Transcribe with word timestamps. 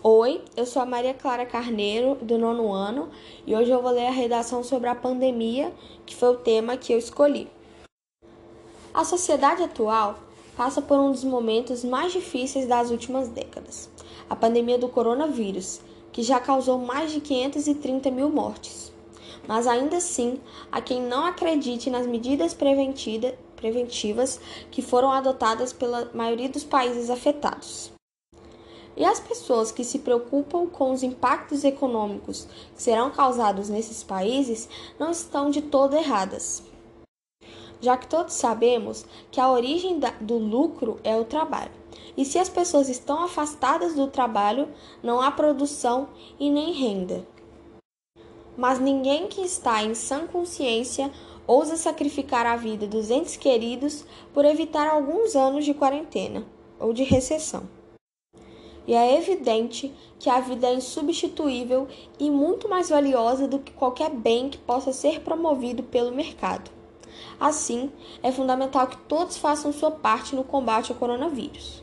Oi, 0.00 0.40
eu 0.56 0.64
sou 0.64 0.80
a 0.80 0.86
Maria 0.86 1.12
Clara 1.12 1.44
Carneiro, 1.44 2.14
do 2.22 2.38
nono 2.38 2.72
ano, 2.72 3.08
e 3.44 3.52
hoje 3.52 3.72
eu 3.72 3.82
vou 3.82 3.90
ler 3.90 4.06
a 4.06 4.12
redação 4.12 4.62
sobre 4.62 4.88
a 4.88 4.94
pandemia, 4.94 5.72
que 6.06 6.14
foi 6.14 6.28
o 6.28 6.36
tema 6.36 6.76
que 6.76 6.92
eu 6.92 6.98
escolhi. 6.98 7.50
A 8.94 9.02
sociedade 9.02 9.64
atual 9.64 10.20
passa 10.56 10.80
por 10.80 10.96
um 11.00 11.10
dos 11.10 11.24
momentos 11.24 11.82
mais 11.82 12.12
difíceis 12.12 12.68
das 12.68 12.92
últimas 12.92 13.26
décadas, 13.26 13.90
a 14.30 14.36
pandemia 14.36 14.78
do 14.78 14.88
coronavírus, 14.88 15.80
que 16.12 16.22
já 16.22 16.38
causou 16.38 16.78
mais 16.78 17.10
de 17.10 17.20
530 17.20 18.08
mil 18.12 18.30
mortes. 18.30 18.92
Mas 19.48 19.66
ainda 19.66 19.96
assim, 19.96 20.38
há 20.70 20.80
quem 20.80 21.02
não 21.02 21.24
acredite 21.24 21.90
nas 21.90 22.06
medidas 22.06 22.54
preventivas 22.54 24.40
que 24.70 24.80
foram 24.80 25.10
adotadas 25.10 25.72
pela 25.72 26.08
maioria 26.14 26.48
dos 26.48 26.62
países 26.62 27.10
afetados. 27.10 27.97
E 28.98 29.04
as 29.04 29.20
pessoas 29.20 29.70
que 29.70 29.84
se 29.84 30.00
preocupam 30.00 30.66
com 30.66 30.90
os 30.90 31.04
impactos 31.04 31.62
econômicos 31.62 32.48
que 32.74 32.82
serão 32.82 33.12
causados 33.12 33.68
nesses 33.68 34.02
países 34.02 34.68
não 34.98 35.12
estão 35.12 35.50
de 35.50 35.62
todo 35.62 35.96
erradas. 35.96 36.64
Já 37.80 37.96
que 37.96 38.08
todos 38.08 38.34
sabemos 38.34 39.06
que 39.30 39.40
a 39.40 39.52
origem 39.52 40.00
do 40.20 40.36
lucro 40.36 40.98
é 41.04 41.16
o 41.16 41.24
trabalho. 41.24 41.70
E 42.16 42.24
se 42.24 42.40
as 42.40 42.48
pessoas 42.48 42.88
estão 42.88 43.22
afastadas 43.22 43.94
do 43.94 44.08
trabalho, 44.08 44.68
não 45.00 45.20
há 45.20 45.30
produção 45.30 46.08
e 46.36 46.50
nem 46.50 46.72
renda. 46.72 47.24
Mas 48.56 48.80
ninguém 48.80 49.28
que 49.28 49.42
está 49.42 49.80
em 49.80 49.94
sã 49.94 50.26
consciência 50.26 51.12
ousa 51.46 51.76
sacrificar 51.76 52.46
a 52.46 52.56
vida 52.56 52.84
dos 52.84 53.12
entes 53.12 53.36
queridos 53.36 54.04
por 54.34 54.44
evitar 54.44 54.88
alguns 54.88 55.36
anos 55.36 55.64
de 55.64 55.72
quarentena 55.72 56.44
ou 56.80 56.92
de 56.92 57.04
recessão 57.04 57.77
e 58.88 58.94
é 58.94 59.18
evidente 59.18 59.94
que 60.18 60.30
a 60.30 60.40
vida 60.40 60.66
é 60.66 60.74
insubstituível 60.74 61.86
e 62.18 62.30
muito 62.30 62.70
mais 62.70 62.88
valiosa 62.88 63.46
do 63.46 63.58
que 63.58 63.70
qualquer 63.70 64.08
bem 64.08 64.48
que 64.48 64.56
possa 64.56 64.94
ser 64.94 65.20
promovido 65.20 65.82
pelo 65.82 66.10
mercado. 66.10 66.70
Assim, 67.38 67.92
é 68.22 68.32
fundamental 68.32 68.86
que 68.86 68.96
todos 68.96 69.36
façam 69.36 69.74
sua 69.74 69.90
parte 69.90 70.34
no 70.34 70.42
combate 70.42 70.90
ao 70.90 70.98
coronavírus. 70.98 71.82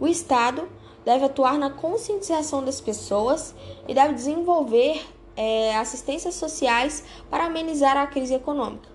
O 0.00 0.06
Estado 0.06 0.68
deve 1.04 1.24
atuar 1.24 1.58
na 1.58 1.70
conscientização 1.70 2.64
das 2.64 2.80
pessoas 2.80 3.52
e 3.88 3.92
deve 3.92 4.14
desenvolver 4.14 5.04
é, 5.36 5.76
assistências 5.76 6.36
sociais 6.36 7.02
para 7.28 7.46
amenizar 7.46 7.96
a 7.96 8.06
crise 8.06 8.32
econômica. 8.32 8.88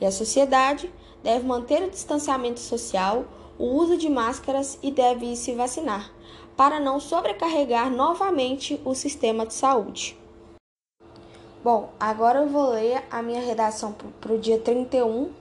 E 0.00 0.06
a 0.06 0.12
sociedade 0.12 0.88
deve 1.20 1.44
manter 1.44 1.82
o 1.82 1.90
distanciamento 1.90 2.60
social, 2.60 3.24
o 3.58 3.66
uso 3.66 3.96
de 3.96 4.08
máscaras 4.08 4.78
e 4.82 4.90
deve 4.90 5.34
se 5.36 5.52
vacinar, 5.52 6.12
para 6.56 6.78
não 6.78 7.00
sobrecarregar 7.00 7.90
novamente 7.90 8.80
o 8.84 8.94
sistema 8.94 9.46
de 9.46 9.54
saúde. 9.54 10.18
Bom, 11.62 11.90
agora 11.98 12.40
eu 12.40 12.48
vou 12.48 12.70
ler 12.70 13.04
a 13.10 13.22
minha 13.22 13.40
redação 13.40 13.94
para 14.20 14.32
o 14.32 14.38
dia 14.38 14.58
31, 14.58 15.32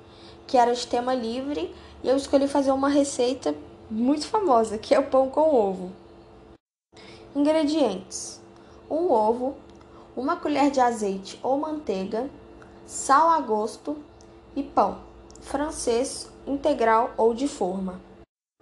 que 0.45 0.58
era 0.58 0.73
de 0.73 0.86
tema 0.86 1.14
livre, 1.14 1.73
e 2.03 2.08
eu 2.08 2.16
escolhi 2.16 2.48
fazer 2.48 2.72
uma 2.72 2.90
receita 2.90 3.56
muito 3.90 4.28
famosa, 4.28 4.78
que 4.78 4.94
é 4.94 5.00
o 5.00 5.09
pão 5.09 5.30
com 5.30 5.53
ovo. 5.53 5.92
Ingredientes: 7.36 8.40
um 8.90 9.12
ovo, 9.12 9.56
uma 10.16 10.36
colher 10.36 10.70
de 10.70 10.80
azeite 10.80 11.40
ou 11.42 11.58
manteiga, 11.58 12.30
sal 12.86 13.30
a 13.30 13.40
gosto 13.40 13.98
e 14.56 14.62
pão, 14.62 15.00
francês, 15.42 16.30
integral 16.46 17.12
ou 17.18 17.34
de 17.34 17.48
forma. 17.48 18.00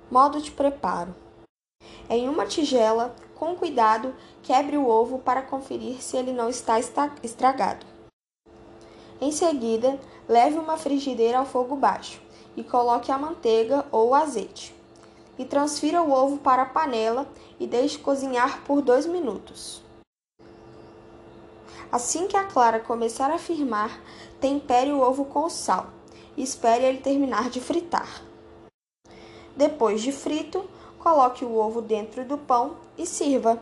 Modo 0.09 0.41
de 0.41 0.52
preparo: 0.52 1.13
em 2.10 2.28
uma 2.28 2.46
tigela, 2.46 3.16
com 3.36 3.56
cuidado, 3.56 4.16
quebre 4.42 4.76
o 4.78 4.88
ovo 4.88 5.20
para 5.20 5.44
conferir 5.44 6.02
se 6.02 6.18
ele 6.18 6.34
não 6.34 6.50
está 6.50 6.80
estragado. 7.24 7.86
Em 9.22 9.32
seguida, 9.32 10.00
leve 10.28 10.58
uma 10.58 10.76
frigideira 10.76 11.38
ao 11.38 11.46
fogo 11.46 11.75
baixo 11.75 12.22
e 12.58 12.64
coloque 12.64 13.12
a 13.12 13.18
manteiga 13.18 13.86
ou 13.92 14.09
o 14.09 14.16
azeite. 14.16 14.75
E 15.38 15.46
transfira 15.46 16.02
o 16.02 16.12
ovo 16.12 16.38
para 16.38 16.64
a 16.64 16.66
panela 16.66 17.28
e 17.59 17.68
deixe 17.68 17.98
cozinhar 18.00 18.62
por 18.64 18.81
dois 18.81 19.06
minutos. 19.06 19.81
Assim 21.92 22.28
que 22.28 22.36
a 22.36 22.44
clara 22.44 22.80
começar 22.80 23.31
a 23.31 23.38
firmar, 23.38 24.02
tempere 24.40 24.92
o 24.92 25.00
ovo 25.00 25.25
com 25.25 25.50
sal 25.50 25.88
e 26.36 26.44
espere 26.44 26.86
ele 26.86 27.00
terminar 27.00 27.50
de 27.50 27.59
fritar. 27.62 28.22
Depois 29.56 30.02
de 30.02 30.12
frito, 30.12 30.64
Coloque 31.00 31.46
o 31.46 31.56
ovo 31.56 31.82
dentro 31.82 32.26
do 32.26 32.38
pão 32.38 32.76
e 32.98 33.06
sirva. 33.06 33.58